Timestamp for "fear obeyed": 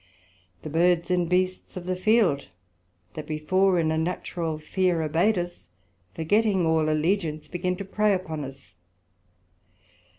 4.57-5.37